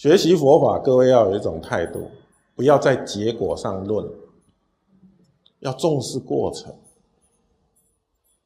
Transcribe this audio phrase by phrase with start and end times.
[0.00, 2.08] 学习佛法，各位要有一种态度，
[2.56, 4.10] 不要在结果上论，
[5.58, 6.74] 要重视过程。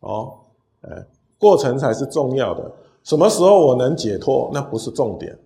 [0.01, 0.37] 哦，
[0.81, 1.07] 哎，
[1.39, 2.73] 过程才是重要的。
[3.05, 5.39] 什么时候我能解脱，那不是重点。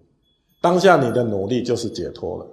[0.62, 2.46] 当下你的努力就是解脱了。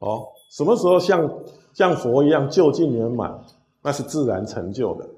[0.00, 1.44] 哦，什么时候像
[1.74, 3.40] 像佛一样就近圆满，
[3.80, 5.08] 那是自然成就的。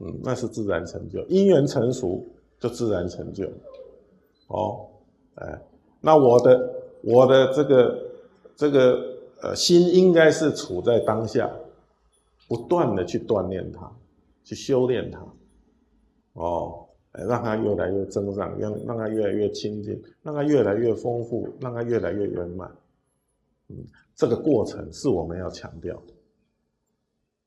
[0.00, 2.22] 嗯，那是自然成就，因缘成熟
[2.60, 3.46] 就自然成就。
[4.48, 4.90] 哦。
[5.36, 5.62] 哎，
[6.00, 8.10] 那我的我的这个
[8.56, 11.50] 这个呃心应该是处在当下，
[12.48, 13.92] 不断的去锻炼它，
[14.44, 15.20] 去修炼它，
[16.32, 22.74] 哦，让它越来越增长，让让它越来越清净，让它越来越丰富，让它越来越圆满。
[23.68, 23.76] 嗯，
[24.14, 26.14] 这个过程是我们要强调的。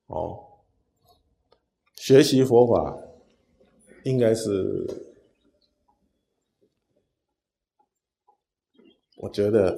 [0.07, 0.43] 哦，
[1.95, 2.95] 学习佛法
[4.03, 4.85] 应该是。
[9.21, 9.77] 我觉得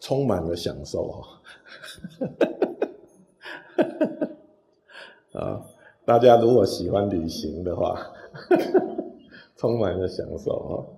[0.00, 1.42] 充满了享受啊！
[5.40, 5.66] 啊，
[6.04, 7.98] 大家如果喜欢旅行的话，
[9.56, 10.94] 充满了享受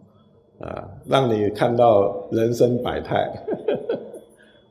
[0.60, 0.68] 啊！
[0.68, 3.32] 啊，让你看到人生百态，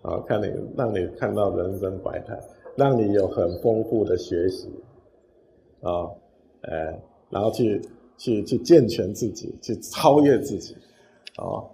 [0.04, 2.40] 啊，看你让你看到人生百态，
[2.76, 4.70] 让你有很丰富的学习
[5.82, 6.08] 啊，
[6.62, 7.02] 哎，
[7.32, 7.82] 然后去
[8.16, 10.76] 去去健全自己，去超越自己，
[11.38, 11.66] 啊。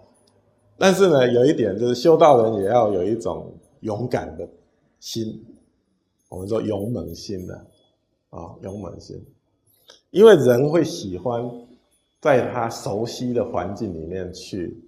[0.82, 4.48] 但是呢，有一点就是修道人也要有一种勇敢的
[4.98, 5.44] 心，
[6.30, 7.54] 我们说勇猛心的
[8.30, 9.22] 啊，勇猛心，
[10.10, 11.44] 因为人会喜欢
[12.18, 14.82] 在他熟悉的环境里面去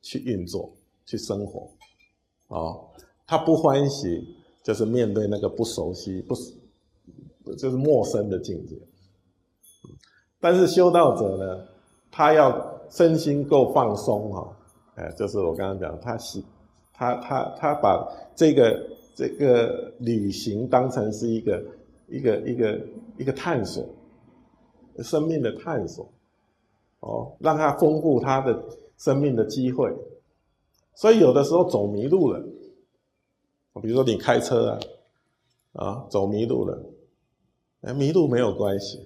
[0.00, 0.72] 去运作、
[1.04, 1.70] 去生活，
[2.48, 2.80] 啊，
[3.26, 4.26] 他不欢喜
[4.62, 6.34] 就是面对那个不熟悉、不
[7.56, 8.74] 就是陌生的境界。
[10.40, 11.66] 但是修道者呢，
[12.10, 14.56] 他要身心够放松哈。
[14.96, 16.44] 哎，就是我刚刚讲，他喜，
[16.92, 21.64] 他他他把这个这个旅行当成是一个
[22.08, 22.80] 一个一个
[23.18, 23.88] 一个探索，
[24.98, 26.06] 生命的探索，
[27.00, 28.62] 哦，让他丰富他的
[28.98, 29.94] 生命的机会。
[30.94, 32.40] 所以有的时候走迷路了，
[33.80, 34.80] 比如说你开车啊，
[35.72, 36.82] 啊，走迷路了，
[37.82, 38.98] 哎，迷路没有关系，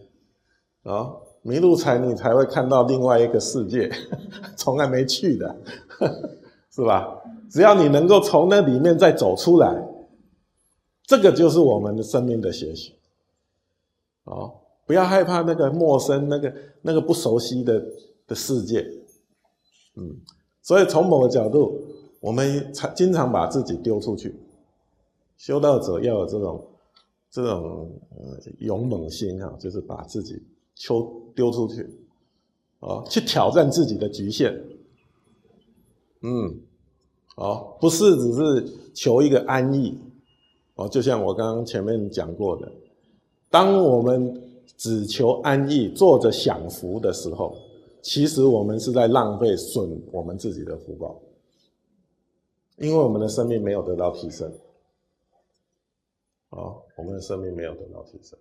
[0.83, 1.15] 啊。
[1.47, 3.91] 迷路才你才会看到另外一个世界，
[4.57, 5.57] 从来没去的，
[6.73, 7.21] 是吧？
[7.51, 9.87] 只要你能够从那里面再走出来，
[11.07, 12.95] 这个就是我们的生命的学习。
[14.25, 14.55] 哦，
[14.87, 17.85] 不要害怕那个陌生、那个那个不熟悉的
[18.27, 18.81] 的世界。
[19.97, 20.17] 嗯，
[20.63, 21.79] 所以从某个角度，
[22.21, 24.35] 我们常经常把自己丢出去。
[25.37, 26.67] 修道者要有这种
[27.31, 30.43] 这种呃勇猛心啊，就是把自己。
[30.75, 31.89] 求丢出去，
[32.81, 34.61] 啊，去挑战自己的局限，
[36.21, 36.61] 嗯，
[37.37, 39.99] 啊，不是只是求一个安逸，
[40.75, 42.73] 哦，就像我刚刚前面讲过的，
[43.51, 44.43] 当我们
[44.77, 47.57] 只求安逸、坐着享福的时候，
[48.03, 51.21] 其实我们是在浪费、损我们自己的福报，
[52.79, 54.53] 因为我们的生命没有得到提升，
[56.51, 58.39] 啊，我们的生命没有得到提升，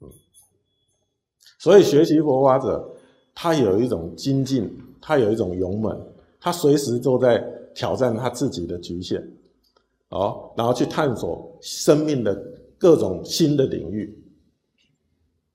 [0.00, 0.10] 嗯。
[1.58, 2.96] 所以学习佛法者，
[3.34, 4.70] 他有一种精进，
[5.00, 6.00] 他有一种勇猛，
[6.40, 7.38] 他随时都在
[7.74, 9.24] 挑战他自己的局限，
[10.10, 12.34] 哦，然后去探索生命的
[12.76, 14.16] 各种新的领域，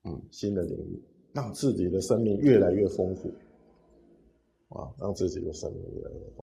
[0.06, 3.34] 嗯，新的领域，让自己的生命越来越丰富，
[4.70, 6.43] 啊，让自己的生命越来越丰富。